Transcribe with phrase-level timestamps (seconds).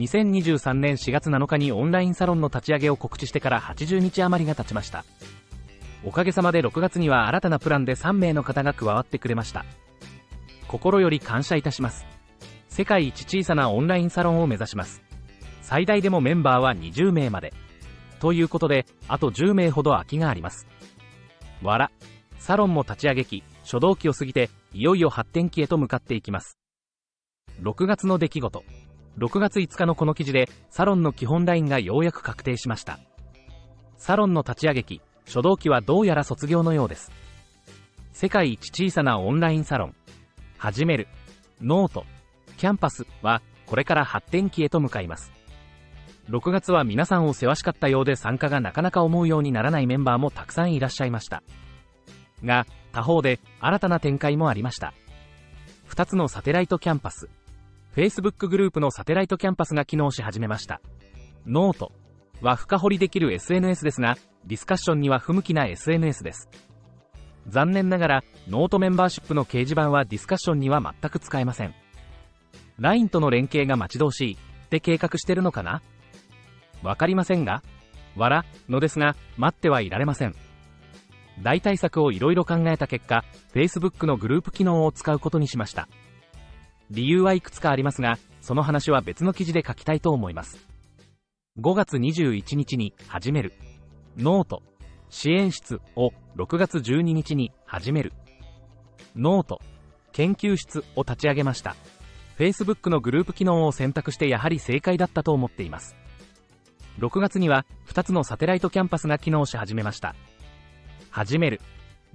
[0.00, 5.04] 2023年4月7日にオンラインサロンの立ち上げを告知してから80日余りが経ちました。
[6.04, 9.66] おかげさまで6月には新たなプランで3名の方が加わってくれました。
[10.68, 12.06] 心より感謝いたします。
[12.70, 15.02] 世界一小さなオンラインサロンを目指します。
[15.60, 17.52] 最大でもメンバーは20名まで。
[18.20, 20.66] ということで、あと10名ほど空きがあります。
[21.62, 21.90] わら。
[22.38, 26.58] サロンも立ち上げ期、初動期を過ぎて、いよいよ発展期へと向かっていきます。
[27.60, 28.64] 6月の出来事。
[29.18, 32.98] 6月5日のこの記事で、サロンの基本ラインがようやく確定しました。
[33.96, 37.10] サロンの立ち上げ期、初動期はどうやら卒業のようです。
[38.12, 39.94] 世界一小さなオンラインサロン、
[40.58, 41.08] 始める、
[41.60, 42.04] ノート、
[42.56, 45.32] キャンパスは、これから発展期へと向かいます。
[46.28, 51.42] 6月は皆さんを忙しかったようで参加がなかなか思うようにならないメンバーもたくさんいらっしゃいました。
[52.44, 54.94] が、他方で新たな展開もありました。
[55.88, 57.28] 2つのサテライトキャンパス、
[57.96, 60.80] Facebook グループのサテライトキャンパスが機能し始めました。
[61.44, 61.90] ノート
[62.40, 66.48] は深掘りできる SNS ですが、ディスカッションには不向きな SNS です。
[67.48, 71.74] 残念ながら、ノートメンバーシップの掲示板はディスカッションには全く使えません。
[72.78, 75.82] LINE との連携が待ち遠しいって計画してるのかな？
[76.82, 77.62] わかりませんが、
[78.14, 80.34] 笑、のですが、待ってはいられません。
[81.42, 85.88] 代替策をいろいろ考えた結果、Facebook のグループ機能を使うことにしました。
[86.90, 90.58] 理由はいくつかありますが、その話は別の記事で書きたいと思います。
[91.58, 93.52] 5月21日に始める。
[94.16, 94.62] ノート。
[95.08, 98.12] 支援室を6月12日に始める。
[99.14, 99.60] ノート。
[100.12, 101.76] 研究室を立ち上げました。
[102.38, 105.96] Facebook のグループ機能を選択してやはり正解だったと思っています。
[106.98, 110.14] 6月には2つのサテライトキャンパスが機能し始めました。
[111.10, 111.60] 始める。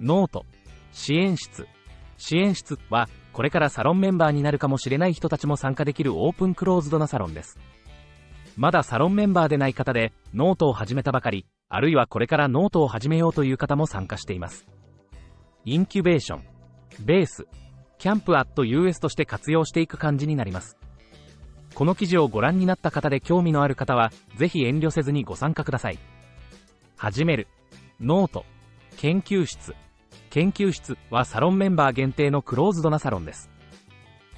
[0.00, 0.44] ノート。
[0.92, 1.66] 支援室。
[2.16, 7.58] 支援室はこれからサロンメンバーになるかもしれない人たちも参加できるオープンクローズドなサロンです。
[8.56, 14.66] まだサロンメンバーでない方で、ノートを始めたばかり、あるいはこれからノートを始めようという方も参加しています。
[15.66, 16.44] インキュベーション、
[17.04, 17.46] ベース、
[17.98, 20.78] Camp at US として活用していく感じになります。
[21.74, 25.98] この記事をご覧になった方で興味のある方は、ぜひ遠慮せずにご参加ください。
[26.96, 27.48] 始める、
[28.00, 28.46] ノート、
[28.96, 29.74] 研究室、
[30.30, 33.50] 研究室はサロンメンバー限定のクローズドなサロンです。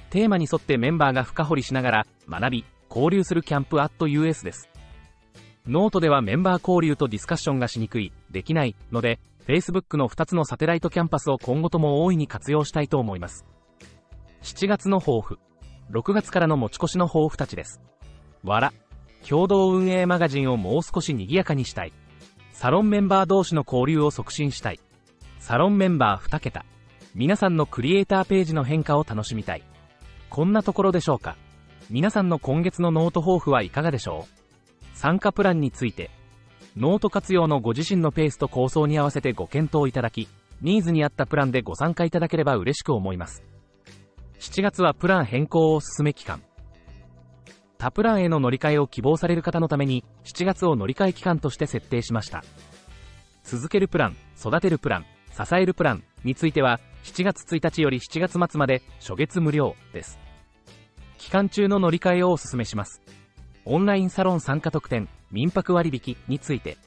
[0.09, 4.69] テーマに沿ってメンバーが深掘りしながら学び、交流するキャンプアット US です。
[5.67, 13.45] ノートではメンバー交流とディスカッションがしにくい、できないので、Facebook の2つのサテライトキャンパスを今後とも大いに活用したいと思います。
[14.41, 15.37] 7月の抱負。
[15.91, 17.81] 6月からの持ち越しの抱負たちです。
[18.43, 18.73] わら。
[19.27, 21.93] 共同運営マガジンをもう少し賑やかにしたい。
[22.53, 24.79] サロンメンバー同士の交流を促進したい。
[25.39, 26.65] サロンメンバー2桁。
[27.15, 29.63] 皆さんのクリエイターページの変化を楽しみたい。
[30.29, 31.37] こんなところでしょうか。
[31.89, 36.11] 皆さんの今月のノート抱負はいかがでしょう参加プランについて、
[36.77, 40.27] ノート活用のご自身のペースと構想に合わせてご検討いただき、
[40.61, 43.43] ニーズに合ったプランでご参加いただければ嬉しく思います。
[44.39, 46.43] 7月はプラン変更を進め期間。
[47.79, 52.43] 他プランへの乗り換えを希望される方のために、7月を乗り換え期間として設定しました。
[53.43, 60.19] 続けるプラン、育てるプラン、支えるプランについては、7月1日より7月末まで初月無料です。
[61.17, 63.01] 期間中の乗り換えをお勧めします。
[63.65, 66.77] オンラインサロン参加特典、民泊割引について、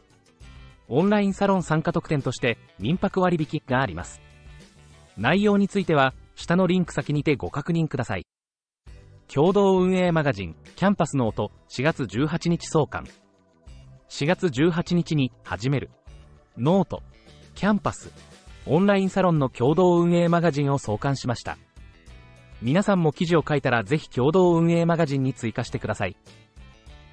[0.89, 4.21] オンラインサロン参加特典として民泊割引があります。
[5.17, 8.27] 内容については、下のリンク先にてご確認ください。
[9.33, 13.05] 共同運営マガジン、キャンパスの音、4月18日創刊。
[14.11, 15.91] 4月18日に始める。
[16.59, 17.03] ノート、
[17.55, 18.13] キャンパス、
[18.67, 21.59] オンラインサロンの共同運営マガジンを創刊しました。
[22.61, 26.17] 皆さんも記事を書いたらぜひ共同運営マガジンに追加してください。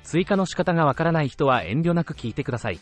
[0.03, 2.79] 追加の仕方がわからない人は遠慮なく聞いてください。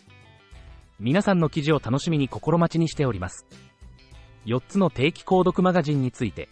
[0.99, 3.45] 皆さんの記事を楽しみに心待ちにしております。
[4.45, 6.49] 4つの定期購読マガジンについて、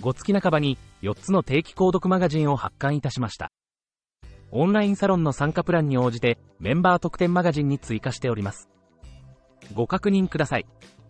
[0.00, 3.50] 5月半ばに4つの定期購読マガジンを発刊いたしました。
[4.50, 8.68] オンラインサロンの参加プランに応じてメンバー特典マガジンに追加しております。
[9.74, 10.66] ご確認ください。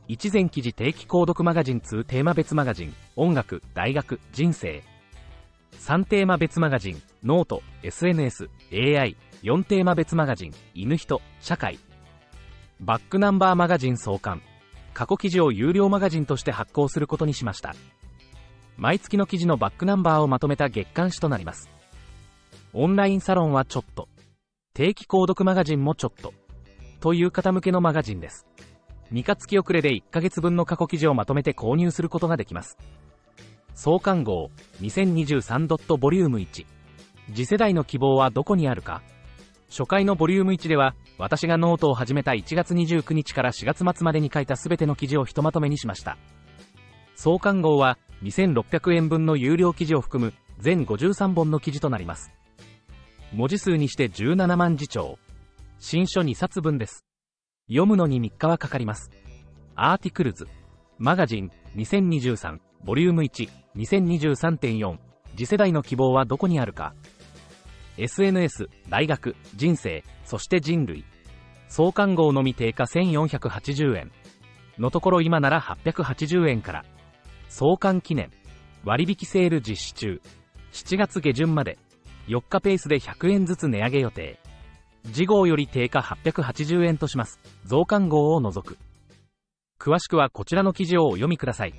[0.09, 4.83] 一前記事定期購読マガジン2テーマ別マガジン、音楽、大学、人生。
[5.79, 9.17] 3テーマ別マガジン、ノート、SNS、AI。
[9.43, 11.79] 4テーマ別マガジン、犬人、社会。
[12.81, 14.43] バックナンバーマガジン創刊。
[14.93, 17.75] 過去記事を有料マガジンとして発行することにしました。
[18.77, 21.71] 毎月の記事のバックナンバーをまとめた月刊誌となります。
[22.73, 24.09] オンラインサロンはちょっと。
[24.75, 26.35] 定期購読マガジンもちょっと。
[27.01, 28.47] という方向けのマガジンです。
[29.13, 32.79] 2日月遅れで1ヶ月分の過去記事をまとめて購入することができます。
[33.75, 34.51] 創刊号
[34.81, 35.97] 2023.
[35.97, 36.67] ボリューム1
[37.35, 39.03] 次世代の希望はどこにあるか
[39.73, 46.19] 初回のボリューム1では、私がノートを始めた1月29日から4月末までに書いた全ての記事をひとまとめにしました。
[47.17, 52.35] 創刊号は、2600円分の有料記事を含む、全53本の記事となります。
[53.33, 55.19] 文字数にして17万字超。
[55.79, 57.07] 新書2冊分です。
[57.69, 59.11] 読むのに3日はかかります。
[59.75, 60.47] アーティクルズ、
[60.99, 64.99] マガジン、2023、ボリューム1、2023.4、
[65.37, 66.95] 次世代の希望はどこにあるか。
[67.97, 71.05] SNS、大学、人生、そして人類。
[71.69, 74.11] 創刊号のみ定価1480円。
[74.79, 76.85] のところ今なら880円から。
[77.49, 78.31] 創刊記念。
[78.85, 80.21] 割引セール実施中。
[80.73, 81.79] 7月下旬まで。
[82.29, 84.41] 4日ペースで100円ずつ値上げ予定。
[85.13, 87.41] 次号より定価880円とします。
[87.65, 88.79] 増刊号を除く。
[89.79, 91.75] 詳しくはこちらの記事をお読みください。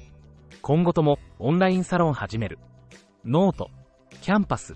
[0.61, 2.59] 今後ともオンラインサロン始める。
[3.25, 3.69] ノート、
[4.21, 4.73] キャンパス、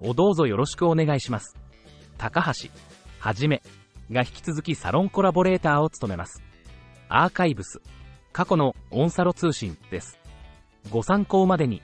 [0.00, 1.56] をどうぞよろしくお願いします。
[2.18, 2.70] 高橋、
[3.18, 3.62] はじめ、
[4.10, 6.42] が引き続きサロンコラボレーターを務めます。
[7.08, 7.80] アーカイブス、
[8.32, 10.18] 過去のオンサロ通信です。
[10.90, 11.82] ご参考までに。